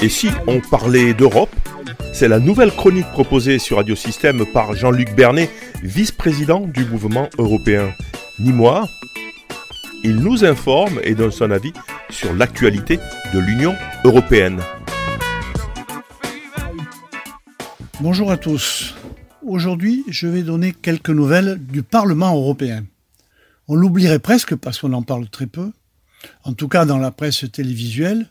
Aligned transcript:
Et 0.00 0.08
si 0.08 0.28
on 0.46 0.60
parlait 0.60 1.12
d'Europe 1.12 1.50
C'est 2.12 2.28
la 2.28 2.38
nouvelle 2.38 2.70
chronique 2.70 3.10
proposée 3.10 3.58
sur 3.58 3.78
Radio 3.78 3.96
Système 3.96 4.46
par 4.46 4.74
Jean-Luc 4.74 5.12
Bernet, 5.16 5.50
vice-président 5.82 6.60
du 6.60 6.84
mouvement 6.84 7.28
européen. 7.36 7.92
Ni 8.38 8.52
moi, 8.52 8.88
il 10.04 10.16
nous 10.16 10.44
informe 10.44 11.00
et 11.02 11.16
donne 11.16 11.32
son 11.32 11.50
avis 11.50 11.72
sur 12.10 12.32
l'actualité 12.32 13.00
de 13.34 13.40
l'Union 13.40 13.74
européenne. 14.04 14.60
Bonjour 18.00 18.30
à 18.30 18.36
tous. 18.36 18.94
Aujourd'hui, 19.44 20.04
je 20.06 20.28
vais 20.28 20.42
donner 20.42 20.74
quelques 20.74 21.10
nouvelles 21.10 21.58
du 21.60 21.82
Parlement 21.82 22.36
européen. 22.36 22.84
On 23.66 23.74
l'oublierait 23.74 24.20
presque 24.20 24.54
parce 24.54 24.78
qu'on 24.78 24.92
en 24.92 25.02
parle 25.02 25.28
très 25.28 25.46
peu, 25.46 25.72
en 26.44 26.52
tout 26.52 26.68
cas 26.68 26.84
dans 26.84 26.98
la 26.98 27.10
presse 27.10 27.44
télévisuelle, 27.50 28.30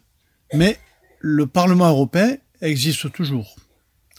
mais 0.53 0.77
le 1.29 1.45
Parlement 1.45 1.89
européen 1.89 2.37
existe 2.61 3.11
toujours. 3.11 3.57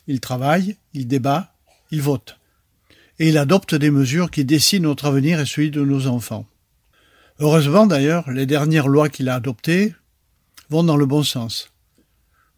Il 0.09 0.21
travaille, 0.21 0.77
il 0.93 1.09
débat, 1.09 1.55
il 1.91 2.03
vote. 2.03 2.39
Et 3.19 3.31
il 3.31 3.39
adopte 3.39 3.75
des 3.75 3.91
mesures 3.91 4.31
qui 4.31 4.45
dessinent 4.45 4.83
notre 4.83 5.07
avenir 5.07 5.41
et 5.41 5.47
celui 5.47 5.71
de 5.71 5.83
nos 5.83 6.07
enfants. 6.07 6.47
Heureusement 7.39 7.87
d'ailleurs, 7.87 8.31
les 8.31 8.45
dernières 8.45 8.89
lois 8.89 9.09
qu'il 9.09 9.31
a 9.31 9.37
adoptées 9.37 9.95
vont 10.69 10.85
dans 10.85 10.99
le 10.99 11.07
bon 11.07 11.23
sens. 11.23 11.73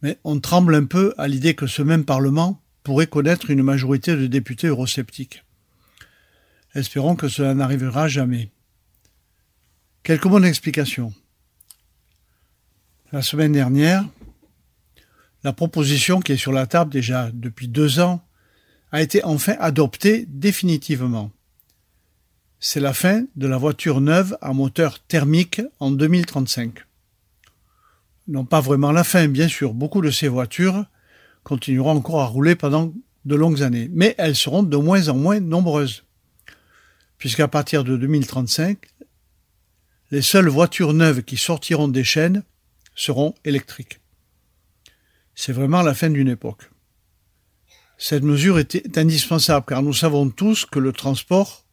Mais 0.03 0.19
on 0.25 0.41
tremble 0.41 0.75
un 0.75 0.85
peu 0.85 1.15
à 1.17 1.29
l'idée 1.29 1.55
que 1.55 1.69
ce 1.69 1.83
même 1.83 2.05
Parlement 2.05 2.61
pourrait 2.83 3.07
connaître 3.07 3.51
une 3.51 3.63
majorité 3.63 4.17
de 4.17 4.27
députés 4.27 4.67
eurosceptiques. 4.67 5.45
Espérons 6.75 7.15
que 7.15 7.29
cela 7.29 7.55
n'arrivera 7.55 8.09
jamais. 8.09 8.51
Quelques 10.03 10.27
mots 10.27 10.41
d'explication. 10.41 11.15
La 13.13 13.23
semaine 13.23 13.53
dernière, 13.53 14.05
la 15.43 15.53
proposition 15.53 16.21
qui 16.21 16.33
est 16.33 16.37
sur 16.37 16.53
la 16.53 16.67
table 16.67 16.93
déjà 16.93 17.31
depuis 17.33 17.69
deux 17.69 18.01
ans 18.01 18.23
a 18.93 19.01
été 19.03 19.25
enfin 19.25 19.55
adoptée 19.59 20.27
définitivement. 20.29 21.31
C'est 22.59 22.81
la 22.81 22.93
fin 22.93 23.25
de 23.37 23.47
la 23.47 23.57
voiture 23.57 24.01
neuve 24.01 24.37
à 24.43 24.53
moteur 24.53 25.01
thermique 25.01 25.63
en 25.79 25.91
2035. 25.91 26.81
Non 28.29 28.45
pas 28.45 28.61
vraiment 28.61 28.93
la 28.93 29.05
fin, 29.05 29.29
bien 29.29 29.49
sûr, 29.49 29.73
beaucoup 29.73 30.03
de 30.03 30.11
ces 30.11 30.29
voitures 30.29 30.85
continueront 31.43 31.97
encore 31.97 32.21
à 32.21 32.27
rouler 32.27 32.55
pendant 32.55 32.93
de 33.25 33.35
longues 33.35 33.63
années, 33.63 33.89
mais 33.93 34.15
elles 34.19 34.37
seront 34.37 34.63
de 34.63 34.77
moins 34.77 35.09
en 35.09 35.15
moins 35.15 35.41
nombreuses, 35.41 36.05
puisqu'à 37.17 37.49
partir 37.49 37.83
de 37.83 37.97
2035, 37.97 38.79
les 40.11 40.23
seules 40.23 40.49
voitures 40.49 40.93
neuves 40.93 41.23
qui 41.23 41.37
sortiront 41.37 41.89
des 41.89 42.05
chaînes 42.05 42.43
seront 42.95 43.35
électriques 43.45 44.00
c'est 45.35 45.53
vraiment 45.53 45.83
la 45.83 45.95
fin 45.95 46.11
d'une 46.11 46.29
époque. 46.29 46.71
Cette 47.99 48.23
mesure 48.23 48.59
était 48.59 48.99
indispensable 48.99 49.67
car 49.67 49.83
nous 49.83 49.93
savons 49.93 50.31
tous 50.31 50.65
que 50.65 50.79
le 50.79 50.93
transport, 50.93 51.67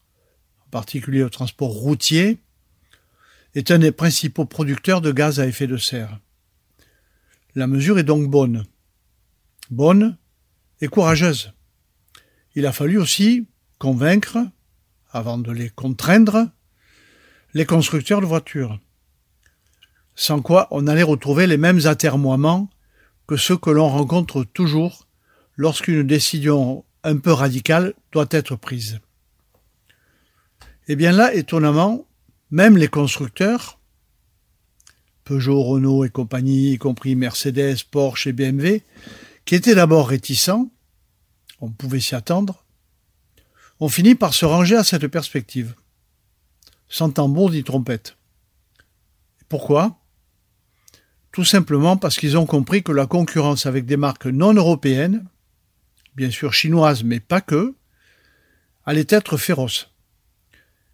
en 0.66 0.70
particulier 0.70 1.20
le 1.20 1.30
transport 1.30 1.70
routier, 1.70 2.40
est 3.56 3.72
un 3.72 3.80
des 3.80 3.92
principaux 3.92 4.46
producteurs 4.46 5.02
de 5.02 5.12
gaz 5.12 5.40
à 5.40 5.48
effet 5.48 5.68
de 5.68 5.78
serre. 5.78 6.20
La 7.56 7.66
mesure 7.66 7.98
est 7.98 8.04
donc 8.04 8.30
bonne. 8.30 8.66
Bonne 9.70 10.18
et 10.82 10.88
courageuse. 10.88 11.54
Il 12.56 12.66
a 12.66 12.72
fallu 12.72 12.98
aussi 12.98 13.48
convaincre, 13.80 14.38
avant 15.12 15.38
de 15.38 15.52
les 15.52 15.70
contraindre, 15.70 16.50
les 17.54 17.66
constructeurs 17.66 18.22
de 18.22 18.26
voitures. 18.26 18.80
Sans 20.16 20.42
quoi 20.42 20.68
on 20.72 20.88
allait 20.88 21.04
retrouver 21.04 21.48
les 21.48 21.58
mêmes 21.58 21.86
atermoiements 21.86 22.70
que 23.28 23.36
ce 23.36 23.54
que 23.54 23.70
l'on 23.70 23.90
rencontre 23.90 24.44
toujours 24.44 25.08
lorsqu'une 25.58 26.04
décision 26.04 26.86
un 27.04 27.18
peu 27.18 27.32
radicale 27.32 27.94
doit 28.12 28.28
être 28.32 28.56
prise. 28.56 29.00
Eh 30.88 30.96
bien 30.96 31.12
là, 31.12 31.34
étonnamment, 31.34 32.08
même 32.50 32.78
les 32.78 32.88
constructeurs, 32.88 33.80
Peugeot, 35.26 35.62
Renault 35.62 36.06
et 36.06 36.10
compagnie, 36.10 36.72
y 36.72 36.78
compris 36.78 37.16
Mercedes, 37.16 37.84
Porsche 37.92 38.28
et 38.28 38.34
BMW, 38.34 38.82
qui 39.44 39.56
étaient 39.56 39.76
d'abord 39.76 40.08
réticents, 40.08 40.72
on 41.60 41.70
pouvait 41.70 42.00
s'y 42.00 42.16
attendre, 42.16 42.64
ont 43.82 43.90
fini 43.90 44.16
par 44.16 44.34
se 44.34 44.46
ranger 44.46 44.78
à 44.78 44.86
cette 44.86 45.08
perspective, 45.08 45.76
sans 46.88 47.10
tambour 47.10 47.52
ni 47.52 47.64
trompette. 47.64 48.16
Pourquoi? 49.50 50.00
Tout 51.32 51.46
simplement 51.46 51.98
parce 51.98 52.18
qu'ils 52.18 52.38
ont 52.38 52.46
compris 52.46 52.84
que 52.84 52.92
la 52.92 53.06
concurrence 53.06 53.66
avec 53.66 53.86
des 53.86 53.98
marques 53.98 54.26
non 54.26 54.54
européennes, 54.54 55.26
bien 56.16 56.32
sûr 56.32 56.54
chinoises 56.54 57.04
mais 57.04 57.20
pas 57.20 57.42
que, 57.42 57.76
allait 58.86 59.08
être 59.10 59.38
féroce. 59.38 59.92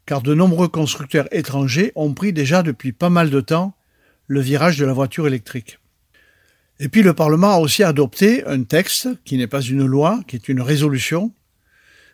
Car 0.06 0.22
de 0.22 0.34
nombreux 0.34 0.68
constructeurs 0.68 1.28
étrangers 1.32 1.92
ont 1.96 2.14
pris 2.14 2.34
déjà 2.34 2.64
depuis 2.64 2.92
pas 2.92 3.10
mal 3.10 3.30
de 3.30 3.40
temps 3.40 3.76
le 4.28 4.42
virage 4.42 4.78
de 4.78 4.86
la 4.86 4.94
voiture 4.94 5.28
électrique. 5.28 5.80
Et 6.80 6.90
puis 6.90 7.04
le 7.04 7.14
Parlement 7.14 7.52
a 7.52 7.60
aussi 7.60 7.84
adopté 7.84 8.46
un 8.46 8.64
texte 8.64 9.08
qui 9.24 9.38
n'est 9.38 9.48
pas 9.48 9.62
une 9.62 9.86
loi, 9.86 10.22
qui 10.28 10.36
est 10.36 10.50
une 10.50 10.62
résolution, 10.62 11.32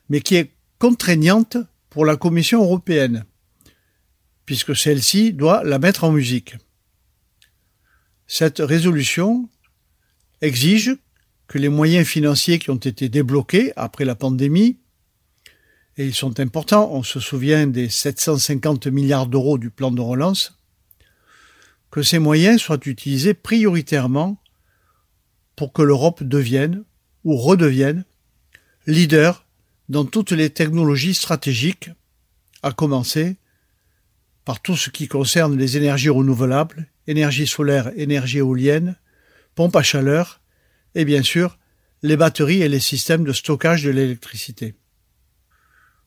mais 0.10 0.22
qui 0.22 0.36
est 0.36 0.52
contraignante 0.78 1.58
pour 1.90 2.06
la 2.06 2.18
Commission 2.18 2.62
européenne, 2.62 3.26
puisque 4.46 4.76
celle-ci 4.76 5.34
doit 5.34 5.64
la 5.64 5.80
mettre 5.80 6.04
en 6.04 6.12
musique. 6.12 6.56
Cette 8.32 8.60
résolution 8.60 9.50
exige 10.42 10.96
que 11.48 11.58
les 11.58 11.68
moyens 11.68 12.06
financiers 12.06 12.60
qui 12.60 12.70
ont 12.70 12.76
été 12.76 13.10
débloqués 13.10 13.74
après 13.76 14.06
la 14.06 14.14
pandémie, 14.14 14.78
et 15.98 16.06
ils 16.06 16.14
sont 16.14 16.40
importants, 16.40 16.92
on 16.94 17.02
se 17.02 17.20
souvient 17.20 17.66
des 17.66 17.90
750 17.90 18.86
milliards 18.86 19.26
d'euros 19.26 19.58
du 19.58 19.72
plan 19.72 19.90
de 19.90 20.00
relance, 20.00 20.54
que 21.90 22.04
ces 22.04 22.20
moyens 22.20 22.62
soient 22.62 22.80
utilisés 22.86 23.34
prioritairement 23.34 24.40
pour 25.56 25.74
que 25.74 25.82
l'Europe 25.82 26.22
devienne, 26.22 26.84
ou 27.24 27.36
redevienne, 27.36 28.06
leader 28.86 29.44
dans 29.90 30.06
toutes 30.06 30.34
les 30.34 30.52
technologies 30.52 31.16
stratégiques, 31.16 31.90
à 32.62 32.74
commencer 32.74 33.38
par 34.46 34.62
tout 34.62 34.78
ce 34.78 34.92
qui 34.92 35.08
concerne 35.08 35.58
les 35.58 35.78
énergies 35.78 36.10
renouvelables 36.10 36.88
énergie 37.10 37.48
solaire, 37.48 37.92
énergie 37.96 38.38
éolienne, 38.38 38.96
pompe 39.56 39.76
à 39.76 39.82
chaleur 39.82 40.42
et 40.94 41.06
bien 41.06 41.24
sûr 41.24 41.58
les 42.04 42.16
batteries 42.16 42.62
et 42.62 42.70
les 42.70 42.80
systèmes 42.80 43.24
de 43.24 43.34
stockage 43.34 43.84
de 43.84 43.90
l'électricité. 43.90 44.76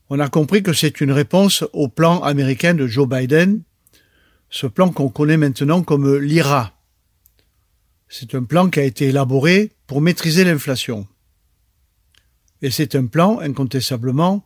On 0.08 0.20
a 0.20 0.28
compris 0.28 0.62
que 0.62 0.72
c'est 0.72 1.00
une 1.00 1.10
réponse 1.10 1.64
au 1.72 1.88
plan 1.88 2.22
américain 2.22 2.74
de 2.74 2.86
Joe 2.86 3.08
Biden, 3.08 3.62
ce 4.48 4.66
plan 4.66 4.90
qu'on 4.90 5.08
connaît 5.08 5.36
maintenant 5.36 5.82
comme 5.82 6.18
l'IRA. 6.18 6.78
C'est 8.08 8.34
un 8.34 8.44
plan 8.44 8.70
qui 8.70 8.78
a 8.78 8.84
été 8.84 9.06
élaboré 9.06 9.72
pour 9.86 10.00
maîtriser 10.00 10.44
l'inflation. 10.44 11.08
Et 12.60 12.70
c'est 12.70 12.94
un 12.94 13.06
plan 13.06 13.40
incontestablement 13.40 14.44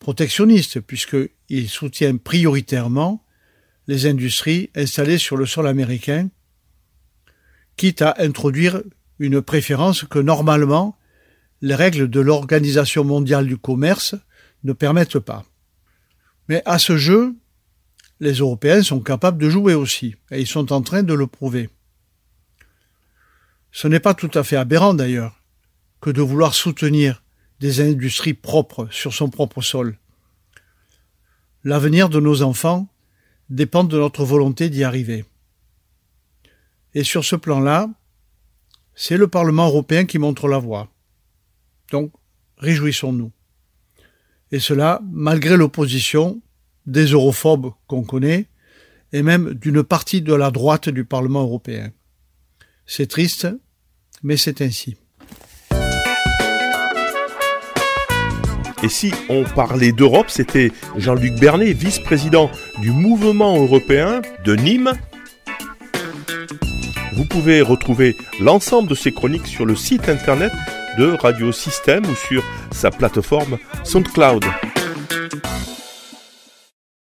protectionniste, 0.00 0.80
puisqu'il 0.80 1.68
soutient 1.68 2.16
prioritairement 2.16 3.22
les 3.86 4.06
industries 4.06 4.70
installées 4.74 5.18
sur 5.18 5.36
le 5.36 5.46
sol 5.46 5.66
américain, 5.66 6.28
quitte 7.76 8.02
à 8.02 8.14
introduire 8.18 8.82
une 9.18 9.42
préférence 9.42 10.04
que 10.04 10.18
normalement 10.18 10.96
les 11.62 11.74
règles 11.74 12.08
de 12.08 12.20
l'Organisation 12.20 13.04
mondiale 13.04 13.46
du 13.46 13.56
commerce 13.56 14.14
ne 14.64 14.72
permettent 14.72 15.18
pas. 15.18 15.44
Mais 16.48 16.62
à 16.64 16.78
ce 16.78 16.96
jeu, 16.96 17.34
les 18.20 18.34
Européens 18.34 18.82
sont 18.82 19.00
capables 19.00 19.38
de 19.38 19.50
jouer 19.50 19.74
aussi, 19.74 20.14
et 20.30 20.40
ils 20.40 20.46
sont 20.46 20.72
en 20.72 20.82
train 20.82 21.02
de 21.02 21.14
le 21.14 21.26
prouver. 21.26 21.70
Ce 23.72 23.88
n'est 23.88 24.00
pas 24.00 24.14
tout 24.14 24.30
à 24.34 24.42
fait 24.42 24.56
aberrant 24.56 24.94
d'ailleurs 24.94 25.42
que 26.00 26.10
de 26.10 26.22
vouloir 26.22 26.54
soutenir 26.54 27.22
des 27.60 27.80
industries 27.80 28.34
propres 28.34 28.88
sur 28.90 29.12
son 29.12 29.28
propre 29.28 29.60
sol. 29.60 29.98
L'avenir 31.64 32.08
de 32.08 32.20
nos 32.20 32.42
enfants 32.42 32.88
dépendent 33.50 33.90
de 33.90 33.98
notre 33.98 34.24
volonté 34.24 34.70
d'y 34.70 34.84
arriver. 34.84 35.24
Et 36.94 37.04
sur 37.04 37.24
ce 37.24 37.36
plan-là, 37.36 37.88
c'est 38.94 39.16
le 39.16 39.28
Parlement 39.28 39.66
européen 39.66 40.06
qui 40.06 40.18
montre 40.18 40.48
la 40.48 40.58
voie. 40.58 40.88
Donc, 41.90 42.12
réjouissons-nous. 42.58 43.30
Et 44.52 44.58
cela 44.58 45.00
malgré 45.10 45.56
l'opposition 45.56 46.40
des 46.86 47.06
europhobes 47.06 47.72
qu'on 47.86 48.04
connaît, 48.04 48.48
et 49.12 49.22
même 49.22 49.54
d'une 49.54 49.82
partie 49.82 50.22
de 50.22 50.34
la 50.34 50.50
droite 50.50 50.88
du 50.88 51.04
Parlement 51.04 51.42
européen. 51.42 51.92
C'est 52.86 53.06
triste, 53.06 53.48
mais 54.22 54.36
c'est 54.36 54.60
ainsi. 54.60 54.96
Et 58.82 58.88
si 58.88 59.12
on 59.28 59.44
parlait 59.44 59.92
d'Europe, 59.92 60.26
c'était 60.28 60.70
Jean-Luc 60.96 61.34
Bernet, 61.34 61.72
vice-président 61.72 62.50
du 62.80 62.90
mouvement 62.90 63.56
européen 63.56 64.20
de 64.44 64.54
Nîmes. 64.54 64.92
Vous 67.14 67.24
pouvez 67.24 67.62
retrouver 67.62 68.14
l'ensemble 68.40 68.88
de 68.88 68.94
ces 68.94 69.12
chroniques 69.12 69.46
sur 69.46 69.64
le 69.64 69.74
site 69.74 70.08
internet 70.08 70.52
de 70.98 71.16
Radio 71.20 71.52
Système 71.52 72.04
ou 72.04 72.14
sur 72.14 72.42
sa 72.70 72.90
plateforme 72.90 73.58
SoundCloud. 73.84 74.44